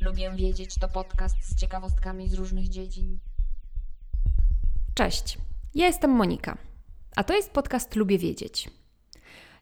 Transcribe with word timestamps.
Lubię 0.00 0.30
wiedzieć 0.36 0.74
to 0.74 0.88
podcast 0.88 1.36
z 1.42 1.60
ciekawostkami 1.60 2.28
z 2.28 2.34
różnych 2.34 2.68
dziedzin. 2.68 3.18
Cześć, 4.94 5.38
ja 5.74 5.86
jestem 5.86 6.10
Monika, 6.10 6.56
a 7.16 7.24
to 7.24 7.34
jest 7.34 7.50
podcast 7.50 7.96
Lubię 7.96 8.18
Wiedzieć. 8.18 8.70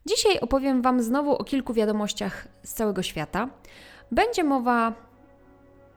Dzisiaj 0.07 0.41
opowiem 0.41 0.83
Wam 0.83 1.03
znowu 1.03 1.37
o 1.37 1.45
kilku 1.45 1.75
wiadomościach 1.75 2.49
z 2.63 2.75
całego 2.75 3.03
świata. 3.03 3.49
Będzie 4.13 4.45
mowa 4.45 4.93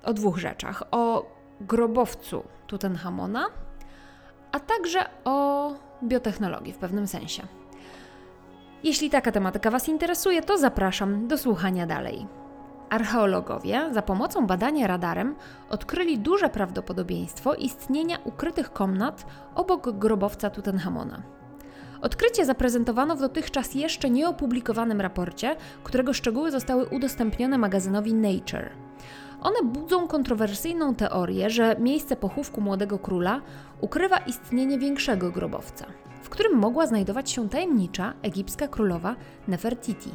o 0.04 0.14
dwóch 0.14 0.38
rzeczach: 0.38 0.84
o 0.92 1.34
grobowcu 1.68 2.44
Tutenchamona, 2.68 3.46
a 4.52 4.60
także 4.60 5.06
o 5.26 5.74
biotechnologii 6.04 6.74
w 6.74 6.78
pewnym 6.78 7.08
sensie. 7.08 7.44
Jeśli 8.84 9.10
taka 9.10 9.32
tematyka 9.32 9.72
Was 9.72 9.90
interesuje, 9.90 10.42
to 10.42 10.58
zapraszam 10.58 11.28
do 11.28 11.38
słuchania 11.38 11.86
dalej. 11.86 12.28
Archeologowie 12.90 13.90
za 13.92 14.02
pomocą 14.02 14.48
badania 14.48 14.88
radarem 14.88 15.36
odkryli 15.70 16.20
duże 16.20 16.50
prawdopodobieństwo 16.50 17.54
istnienia 17.54 18.18
ukrytych 18.24 18.74
komnat 18.74 19.26
obok 19.56 19.92
grobowca 19.92 20.50
Tutenchamona. 20.50 21.22
Odkrycie 22.02 22.46
zaprezentowano 22.46 23.16
w 23.16 23.20
dotychczas 23.20 23.76
jeszcze 23.76 24.10
nieopublikowanym 24.10 25.02
raporcie, 25.02 25.56
którego 25.84 26.14
szczegóły 26.14 26.52
zostały 26.52 26.86
udostępnione 26.86 27.58
magazynowi 27.58 28.14
Nature. 28.14 28.70
One 29.44 29.64
budzą 29.64 30.08
kontrowersyjną 30.08 30.96
teorię, 30.96 31.50
że 31.50 31.76
miejsce 31.80 32.16
pochówku 32.16 32.62
młodego 32.62 33.00
króla 33.00 33.42
ukrywa 33.82 34.18
istnienie 34.18 34.80
większego 34.80 35.32
grobowca, 35.32 35.86
w 36.24 36.30
którym 36.30 36.58
mogła 36.58 36.88
znajdować 36.88 37.32
się 37.32 37.50
tajemnicza 37.50 38.14
egipska 38.22 38.68
królowa 38.68 39.16
Nefertiti. 39.48 40.10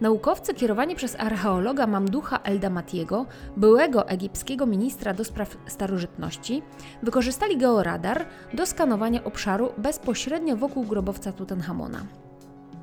Naukowcy 0.00 0.54
kierowani 0.54 0.96
przez 0.96 1.16
archeologa 1.20 1.86
Mamducha 1.86 2.38
Eldamatiego, 2.38 3.26
byłego 3.56 4.08
egipskiego 4.08 4.66
ministra 4.66 5.14
do 5.14 5.24
spraw 5.24 5.56
starożytności, 5.66 6.62
wykorzystali 7.02 7.56
georadar 7.56 8.26
do 8.54 8.66
skanowania 8.66 9.24
obszaru 9.24 9.72
bezpośrednio 9.78 10.56
wokół 10.56 10.84
grobowca 10.84 11.32
Tutenchamona. 11.32 12.06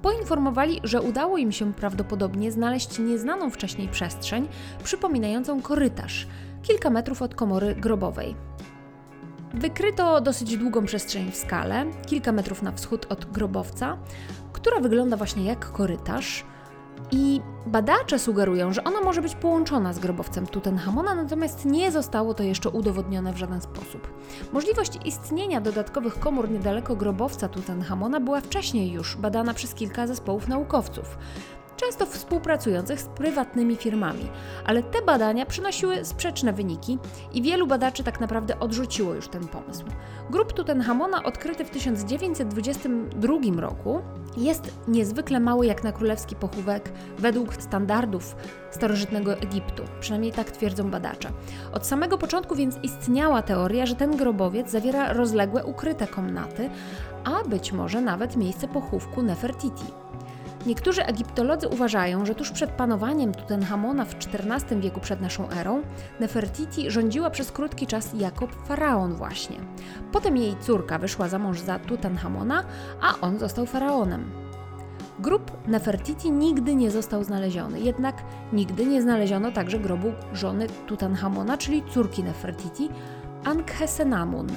Poinformowali, 0.02 0.80
że 0.83 1.02
udało 1.02 1.38
im 1.38 1.52
się 1.52 1.73
prawdopodobnie 1.73 2.52
znaleźć 2.52 2.99
nieznaną 2.99 3.49
wcześniej 3.49 3.88
przestrzeń 3.88 4.47
przypominającą 4.83 5.61
korytarz, 5.61 6.27
kilka 6.63 6.89
metrów 6.89 7.21
od 7.21 7.35
komory 7.35 7.75
grobowej. 7.75 8.35
Wykryto 9.53 10.21
dosyć 10.21 10.58
długą 10.58 10.85
przestrzeń 10.85 11.31
w 11.31 11.35
skale, 11.35 11.85
kilka 12.08 12.31
metrów 12.31 12.61
na 12.61 12.71
wschód 12.71 13.05
od 13.09 13.25
grobowca, 13.25 13.97
która 14.53 14.80
wygląda 14.80 15.17
właśnie 15.17 15.45
jak 15.45 15.71
korytarz, 15.71 16.45
i 17.11 17.41
badacze 17.66 18.19
sugerują, 18.19 18.73
że 18.73 18.83
ona 18.83 19.02
może 19.02 19.21
być 19.21 19.35
połączona 19.35 19.94
z 19.94 19.99
grobowcem 19.99 20.47
Tutenchamona, 20.47 21.16
natomiast 21.16 21.66
nie 21.66 21.91
zostało 21.91 22.33
to 22.33 22.43
jeszcze 22.43 22.69
udowodnione 22.69 23.33
w 23.33 23.38
żaden 23.38 23.61
sposób. 23.61 24.08
Możliwość 24.53 24.99
istnienia 25.05 25.61
dodatkowych 25.61 26.19
komór 26.19 26.49
niedaleko 26.49 26.95
grobowca 26.95 27.49
Tutenchamona 27.49 28.19
była 28.19 28.41
wcześniej 28.41 28.91
już 28.91 29.17
badana 29.17 29.53
przez 29.53 29.73
kilka 29.73 30.08
zespołów 30.08 30.47
naukowców 30.47 31.17
często 31.81 32.05
współpracujących 32.05 33.01
z 33.01 33.07
prywatnymi 33.07 33.75
firmami, 33.75 34.29
ale 34.65 34.83
te 34.83 35.01
badania 35.01 35.45
przynosiły 35.45 36.05
sprzeczne 36.05 36.53
wyniki 36.53 36.97
i 37.33 37.41
wielu 37.41 37.67
badaczy 37.67 38.03
tak 38.03 38.19
naprawdę 38.19 38.59
odrzuciło 38.59 39.13
już 39.13 39.27
ten 39.27 39.47
pomysł. 39.47 39.85
Grób 40.29 40.53
Tutenchamona 40.53 41.23
odkryty 41.23 41.65
w 41.65 41.69
1922 41.69 43.61
roku 43.61 44.02
jest 44.37 44.71
niezwykle 44.87 45.39
mały 45.39 45.65
jak 45.65 45.83
na 45.83 45.91
królewski 45.91 46.36
pochówek 46.36 46.91
według 47.17 47.55
standardów 47.55 48.36
starożytnego 48.71 49.33
Egiptu, 49.33 49.83
przynajmniej 49.99 50.31
tak 50.31 50.52
twierdzą 50.52 50.91
badacze. 50.91 51.30
Od 51.73 51.87
samego 51.87 52.17
początku 52.17 52.55
więc 52.55 52.77
istniała 52.83 53.41
teoria, 53.41 53.86
że 53.86 53.95
ten 53.95 54.17
grobowiec 54.17 54.71
zawiera 54.71 55.14
rozległe 55.14 55.65
ukryte 55.65 56.08
komnaty, 56.08 56.70
a 57.23 57.43
być 57.49 57.71
może 57.71 58.02
nawet 58.02 58.37
miejsce 58.37 58.67
pochówku 58.67 59.21
Nefertiti. 59.21 60.01
Niektórzy 60.66 61.05
egiptolodzy 61.05 61.67
uważają, 61.67 62.26
że 62.26 62.36
tuż 62.36 62.52
przed 62.52 62.72
panowaniem 62.72 63.33
Tutenchamona 63.33 64.05
w 64.05 64.16
XIV 64.16 64.82
wieku 64.82 64.99
przed 64.99 65.22
naszą 65.22 65.49
erą, 65.49 65.82
Nefertiti 66.20 66.92
rządziła 66.92 67.30
przez 67.30 67.52
krótki 67.52 67.88
czas 67.88 68.10
jako 68.14 68.48
faraon 68.48 69.16
właśnie. 69.16 69.58
Potem 70.11 70.38
jej 70.38 70.55
córka 70.61 71.00
wyszła 71.00 71.27
za 71.27 71.39
mąż 71.39 71.60
za 71.60 71.80
Tutenchamona, 71.80 72.64
a 73.02 73.20
on 73.21 73.39
został 73.39 73.66
faraonem. 73.66 74.32
Grób 75.20 75.67
Nefertiti 75.67 76.32
nigdy 76.32 76.76
nie 76.76 76.92
został 76.92 77.23
znaleziony, 77.23 77.80
jednak 77.80 78.23
nigdy 78.54 78.86
nie 78.86 79.02
znaleziono 79.02 79.52
także 79.52 79.80
grobu 79.80 80.11
żony 80.33 80.67
Tutenchamona, 80.88 81.58
czyli 81.58 81.83
córki 81.94 82.23
Nefertiti, 82.23 82.89
Ankhesenamun. 83.44 84.48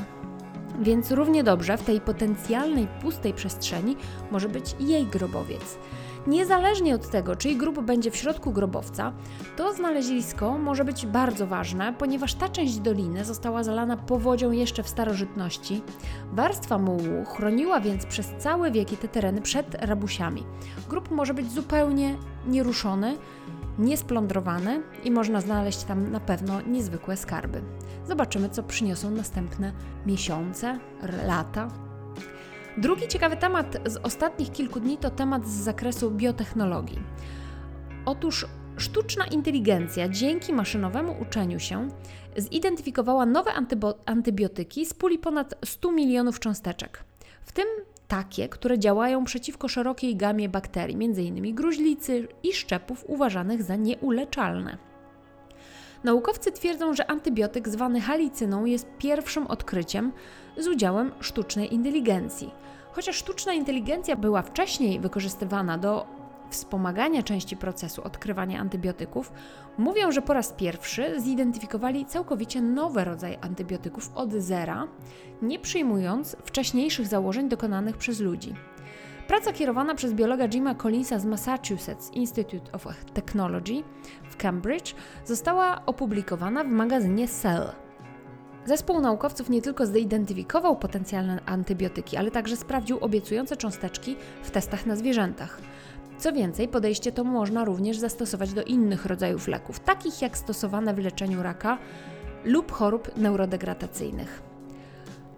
Więc 0.80 1.10
równie 1.10 1.44
dobrze 1.44 1.76
w 1.76 1.82
tej 1.82 2.00
potencjalnej 2.00 2.88
pustej 3.02 3.34
przestrzeni 3.34 3.96
może 4.30 4.48
być 4.48 4.76
jej 4.80 5.06
grobowiec. 5.06 5.78
Niezależnie 6.26 6.94
od 6.94 7.10
tego, 7.10 7.36
czyj 7.36 7.56
grób 7.56 7.80
będzie 7.80 8.10
w 8.10 8.16
środku 8.16 8.52
grobowca, 8.52 9.12
to 9.56 9.74
znalezisko 9.74 10.58
może 10.58 10.84
być 10.84 11.06
bardzo 11.06 11.46
ważne, 11.46 11.94
ponieważ 11.98 12.34
ta 12.34 12.48
część 12.48 12.78
doliny 12.78 13.24
została 13.24 13.64
zalana 13.64 13.96
powodzią 13.96 14.50
jeszcze 14.50 14.82
w 14.82 14.88
starożytności. 14.88 15.82
Warstwa 16.32 16.78
mułu 16.78 17.24
chroniła 17.24 17.80
więc 17.80 18.06
przez 18.06 18.30
całe 18.38 18.70
wieki 18.70 18.96
te 18.96 19.08
tereny 19.08 19.42
przed 19.42 19.74
rabusiami. 19.74 20.44
Grób 20.88 21.10
może 21.10 21.34
być 21.34 21.52
zupełnie 21.52 22.16
nieruszony, 22.46 23.16
niesplądrowany 23.78 24.82
i 25.04 25.10
można 25.10 25.40
znaleźć 25.40 25.84
tam 25.84 26.10
na 26.10 26.20
pewno 26.20 26.60
niezwykłe 26.60 27.16
skarby. 27.16 27.62
Zobaczymy, 28.08 28.48
co 28.48 28.62
przyniosą 28.62 29.10
następne 29.10 29.72
miesiące, 30.06 30.78
lata. 31.26 31.68
Drugi 32.78 33.08
ciekawy 33.08 33.36
temat 33.36 33.76
z 33.86 33.96
ostatnich 33.96 34.52
kilku 34.52 34.80
dni 34.80 34.98
to 34.98 35.10
temat 35.10 35.46
z 35.46 35.62
zakresu 35.62 36.10
biotechnologii. 36.10 36.98
Otóż 38.06 38.46
sztuczna 38.76 39.26
inteligencja 39.26 40.08
dzięki 40.08 40.52
maszynowemu 40.52 41.16
uczeniu 41.22 41.60
się 41.60 41.88
zidentyfikowała 42.36 43.26
nowe 43.26 43.50
antybiotyki 44.06 44.86
z 44.86 44.94
puli 44.94 45.18
ponad 45.18 45.54
100 45.64 45.92
milionów 45.92 46.40
cząsteczek. 46.40 47.04
W 47.42 47.52
tym 47.52 47.66
takie, 48.08 48.48
które 48.48 48.78
działają 48.78 49.24
przeciwko 49.24 49.68
szerokiej 49.68 50.16
gamie 50.16 50.48
bakterii, 50.48 50.96
m.in. 50.96 51.54
gruźlicy 51.54 52.28
i 52.42 52.52
szczepów 52.52 53.04
uważanych 53.08 53.62
za 53.62 53.76
nieuleczalne. 53.76 54.78
Naukowcy 56.04 56.52
twierdzą, 56.52 56.94
że 56.94 57.10
antybiotyk 57.10 57.68
zwany 57.68 58.00
halicyną 58.00 58.64
jest 58.64 58.86
pierwszym 58.98 59.46
odkryciem 59.46 60.12
z 60.56 60.68
udziałem 60.68 61.12
sztucznej 61.20 61.74
inteligencji. 61.74 62.50
Chociaż 62.92 63.16
sztuczna 63.16 63.52
inteligencja 63.52 64.16
była 64.16 64.42
wcześniej 64.42 65.00
wykorzystywana 65.00 65.78
do 65.78 66.06
wspomagania 66.50 67.22
części 67.22 67.56
procesu 67.56 68.02
odkrywania 68.02 68.60
antybiotyków, 68.60 69.32
mówią, 69.78 70.12
że 70.12 70.22
po 70.22 70.34
raz 70.34 70.52
pierwszy 70.52 71.20
zidentyfikowali 71.20 72.06
całkowicie 72.06 72.62
nowy 72.62 73.04
rodzaj 73.04 73.38
antybiotyków 73.40 74.10
od 74.14 74.32
zera, 74.32 74.88
nie 75.42 75.58
przyjmując 75.58 76.36
wcześniejszych 76.44 77.06
założeń 77.06 77.48
dokonanych 77.48 77.96
przez 77.96 78.20
ludzi. 78.20 78.54
Praca 79.28 79.52
kierowana 79.52 79.94
przez 79.94 80.12
biologa 80.12 80.48
Jima 80.48 80.74
Collinsa 80.74 81.18
z 81.18 81.24
Massachusetts 81.24 82.10
Institute 82.12 82.72
of 82.72 82.86
Technology 83.14 83.82
w 84.30 84.36
Cambridge 84.36 84.94
została 85.24 85.86
opublikowana 85.86 86.64
w 86.64 86.68
magazynie 86.68 87.28
Cell. 87.28 87.72
Zespół 88.66 89.00
naukowców 89.00 89.50
nie 89.50 89.62
tylko 89.62 89.86
zidentyfikował 89.86 90.76
potencjalne 90.76 91.40
antybiotyki, 91.46 92.16
ale 92.16 92.30
także 92.30 92.56
sprawdził 92.56 92.98
obiecujące 92.98 93.56
cząsteczki 93.56 94.16
w 94.42 94.50
testach 94.50 94.86
na 94.86 94.96
zwierzętach. 94.96 95.60
Co 96.18 96.32
więcej, 96.32 96.68
podejście 96.68 97.12
to 97.12 97.24
można 97.24 97.64
również 97.64 97.98
zastosować 97.98 98.52
do 98.52 98.64
innych 98.64 99.06
rodzajów 99.06 99.48
leków, 99.48 99.80
takich 99.80 100.22
jak 100.22 100.38
stosowane 100.38 100.94
w 100.94 100.98
leczeniu 100.98 101.42
raka 101.42 101.78
lub 102.44 102.72
chorób 102.72 103.16
neurodegradacyjnych. 103.16 104.42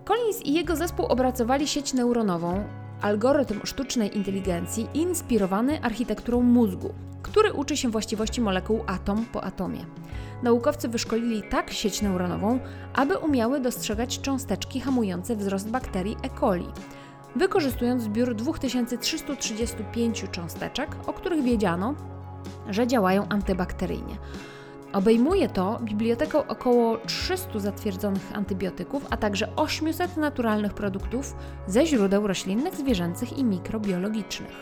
Collins 0.04 0.42
i 0.42 0.52
jego 0.52 0.76
zespół 0.76 1.06
opracowali 1.06 1.68
sieć 1.68 1.94
neuronową, 1.94 2.64
algorytm 3.00 3.60
sztucznej 3.64 4.16
inteligencji 4.16 4.86
inspirowany 4.94 5.82
architekturą 5.82 6.42
mózgu, 6.42 6.94
który 7.22 7.52
uczy 7.52 7.76
się 7.76 7.88
właściwości 7.88 8.40
molekuł 8.40 8.80
atom 8.86 9.24
po 9.32 9.44
atomie. 9.44 9.86
Naukowcy 10.42 10.88
wyszkolili 10.88 11.42
tak 11.50 11.70
sieć 11.72 12.02
neuronową, 12.02 12.58
aby 12.94 13.18
umiały 13.18 13.60
dostrzegać 13.60 14.20
cząsteczki 14.20 14.80
hamujące 14.80 15.36
wzrost 15.36 15.70
bakterii 15.70 16.16
E. 16.22 16.40
coli, 16.40 16.66
wykorzystując 17.36 18.02
zbiór 18.02 18.34
2335 18.34 20.24
cząsteczek, 20.32 20.96
o 21.06 21.12
których 21.12 21.42
wiedziano, 21.42 21.94
że 22.70 22.86
działają 22.86 23.28
antybakteryjnie. 23.28 24.16
Obejmuje 24.92 25.48
to 25.48 25.78
bibliotekę 25.82 26.48
około 26.48 26.98
300 26.98 27.58
zatwierdzonych 27.58 28.32
antybiotyków, 28.34 29.06
a 29.10 29.16
także 29.16 29.56
800 29.56 30.16
naturalnych 30.16 30.74
produktów 30.74 31.36
ze 31.66 31.86
źródeł 31.86 32.26
roślinnych, 32.26 32.74
zwierzęcych 32.74 33.38
i 33.38 33.44
mikrobiologicznych. 33.44 34.52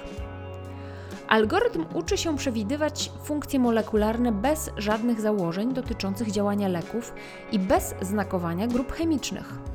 Algorytm 1.29 1.85
uczy 1.94 2.17
się 2.19 2.37
przewidywać 2.37 3.12
funkcje 3.23 3.59
molekularne 3.61 4.32
bez 4.32 4.71
żadnych 4.76 5.21
założeń 5.21 5.75
dotyczących 5.75 6.31
działania 6.31 6.69
leków 6.69 7.15
i 7.53 7.59
bez 7.59 7.94
znakowania 8.00 8.67
grup 8.67 8.93
chemicznych. 8.93 9.74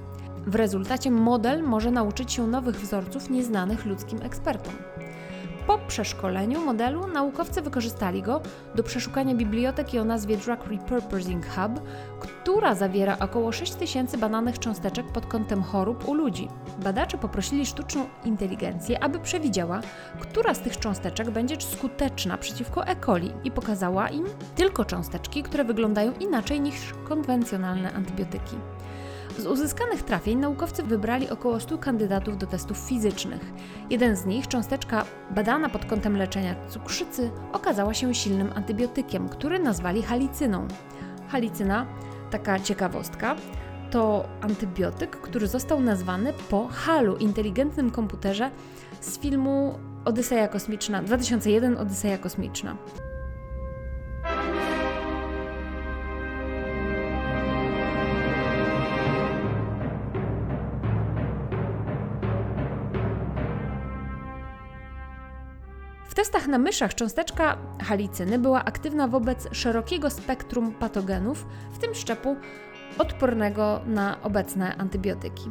W 0.49 0.55
rezultacie 0.55 1.11
model 1.11 1.63
może 1.63 1.91
nauczyć 1.91 2.33
się 2.33 2.47
nowych 2.47 2.75
wzorców 2.75 3.29
nieznanych 3.29 3.85
ludzkim 3.85 4.21
ekspertom. 4.21 4.73
Po 5.67 5.77
przeszkoleniu 5.77 6.65
modelu 6.65 7.07
naukowcy 7.07 7.61
wykorzystali 7.61 8.21
go 8.21 8.41
do 8.75 8.83
przeszukania 8.83 9.35
biblioteki 9.35 9.99
o 9.99 10.05
nazwie 10.05 10.37
Drug 10.37 10.67
Repurposing 10.67 11.45
Hub, 11.45 11.81
która 12.19 12.75
zawiera 12.75 13.17
około 13.19 13.51
6000 13.51 14.17
badanych 14.17 14.59
cząsteczek 14.59 15.05
pod 15.05 15.25
kątem 15.25 15.63
chorób 15.63 16.07
u 16.07 16.13
ludzi. 16.13 16.47
Badacze 16.83 17.17
poprosili 17.17 17.65
sztuczną 17.65 18.05
inteligencję, 18.25 19.03
aby 19.03 19.19
przewidziała, 19.19 19.81
która 20.19 20.53
z 20.53 20.59
tych 20.59 20.77
cząsteczek 20.77 21.29
będzie 21.29 21.55
skuteczna 21.61 22.37
przeciwko 22.37 22.87
E. 22.87 22.95
coli 22.95 23.33
i 23.43 23.51
pokazała 23.51 24.09
im 24.09 24.25
tylko 24.55 24.85
cząsteczki, 24.85 25.43
które 25.43 25.63
wyglądają 25.63 26.13
inaczej 26.19 26.61
niż 26.61 26.93
konwencjonalne 27.07 27.93
antybiotyki. 27.93 28.55
Z 29.39 29.47
uzyskanych 29.47 30.03
trafień 30.03 30.39
naukowcy 30.39 30.83
wybrali 30.83 31.29
około 31.29 31.59
100 31.59 31.77
kandydatów 31.77 32.37
do 32.37 32.47
testów 32.47 32.77
fizycznych. 32.77 33.41
Jeden 33.89 34.15
z 34.15 34.25
nich, 34.25 34.47
cząsteczka 34.47 35.05
badana 35.31 35.69
pod 35.69 35.85
kątem 35.85 36.17
leczenia 36.17 36.55
cukrzycy, 36.69 37.31
okazała 37.53 37.93
się 37.93 38.15
silnym 38.15 38.51
antybiotykiem, 38.55 39.29
który 39.29 39.59
nazwali 39.59 40.03
halicyną. 40.03 40.67
Halicyna, 41.27 41.85
taka 42.31 42.59
ciekawostka, 42.59 43.35
to 43.91 44.25
antybiotyk, 44.41 45.17
który 45.17 45.47
został 45.47 45.81
nazwany 45.81 46.33
po 46.49 46.67
HALu, 46.67 47.17
inteligentnym 47.17 47.91
komputerze 47.91 48.51
z 49.01 49.19
filmu 49.19 49.79
Odyseja 50.05 50.47
Kosmiczna 50.47 51.03
2001 51.03 51.77
Odyseja 51.77 52.17
Kosmiczna. 52.17 52.75
Testach 66.19 66.47
na 66.47 66.57
myszach 66.57 66.95
cząsteczka 66.95 67.57
halicyny 67.81 68.39
była 68.39 68.65
aktywna 68.65 69.07
wobec 69.07 69.47
szerokiego 69.51 70.09
spektrum 70.09 70.71
patogenów, 70.71 71.45
w 71.73 71.77
tym 71.77 71.95
szczepu 71.95 72.35
odpornego 72.97 73.81
na 73.87 74.21
obecne 74.21 74.75
antybiotyki. 74.77 75.43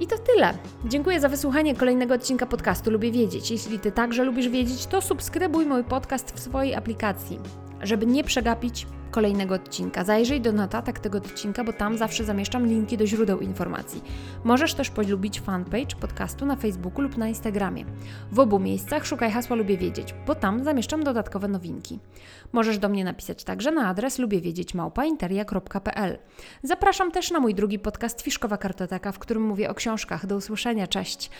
I 0.00 0.06
to 0.06 0.18
tyle. 0.18 0.54
Dziękuję 0.84 1.20
za 1.20 1.28
wysłuchanie 1.28 1.74
kolejnego 1.74 2.14
odcinka 2.14 2.46
podcastu 2.46 2.90
Lubię 2.90 3.12
Wiedzieć. 3.12 3.50
Jeśli 3.50 3.78
Ty 3.78 3.92
także 3.92 4.24
lubisz 4.24 4.48
wiedzieć, 4.48 4.86
to 4.86 5.00
subskrybuj 5.00 5.66
mój 5.66 5.84
podcast 5.84 6.36
w 6.36 6.40
swojej 6.40 6.74
aplikacji, 6.74 7.38
żeby 7.82 8.06
nie 8.06 8.24
przegapić 8.24 8.86
kolejnego 9.10 9.54
odcinka. 9.54 10.04
Zajrzyj 10.04 10.40
do 10.40 10.52
notatek 10.52 10.98
tego 10.98 11.18
odcinka, 11.18 11.64
bo 11.64 11.72
tam 11.72 11.98
zawsze 11.98 12.24
zamieszczam 12.24 12.66
linki 12.66 12.96
do 12.96 13.06
źródeł 13.06 13.40
informacji. 13.40 14.02
Możesz 14.44 14.74
też 14.74 14.90
polubić 14.90 15.40
fanpage 15.40 15.96
podcastu 16.00 16.46
na 16.46 16.56
Facebooku 16.56 17.02
lub 17.02 17.16
na 17.16 17.28
Instagramie. 17.28 17.84
W 18.32 18.38
obu 18.38 18.58
miejscach 18.58 19.06
szukaj 19.06 19.30
hasła 19.30 19.56
Lubię 19.56 19.78
Wiedzieć, 19.78 20.14
bo 20.26 20.34
tam 20.34 20.64
zamieszczam 20.64 21.04
dodatkowe 21.04 21.48
nowinki. 21.48 21.98
Możesz 22.52 22.78
do 22.78 22.88
mnie 22.88 23.04
napisać 23.04 23.44
także 23.44 23.72
na 23.72 23.88
adres 23.88 24.18
lubiewiedzieć.małpainteria.pl 24.18 26.18
Zapraszam 26.62 27.10
też 27.10 27.30
na 27.30 27.40
mój 27.40 27.54
drugi 27.54 27.78
podcast 27.78 28.22
Fiszkowa 28.22 28.56
Kartoteka, 28.56 29.12
w 29.12 29.18
którym 29.18 29.42
mówię 29.42 29.70
o 29.70 29.74
książkach. 29.74 30.26
Do 30.26 30.36
usłyszenia, 30.36 30.86
cześć! 30.86 31.30